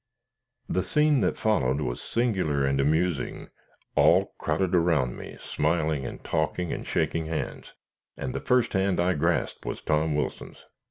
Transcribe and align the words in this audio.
The 0.67 0.81
scene 0.81 1.21
that 1.21 1.37
followed 1.37 1.79
was 1.79 2.01
singular 2.01 2.65
and 2.65 2.81
amusing. 2.81 3.49
All 3.95 4.33
crowded 4.39 4.73
around 4.73 5.15
me, 5.15 5.37
smiling 5.39 6.07
and 6.07 6.23
talking 6.23 6.73
and 6.73 6.87
shaking 6.87 7.27
hands; 7.27 7.75
and 8.17 8.33
the 8.33 8.39
first 8.41 8.73
hand 8.73 8.99
I 8.99 9.13
grasped 9.13 9.63
was 9.63 9.79
Tom 9.83 10.15
Wilson's. 10.15 10.65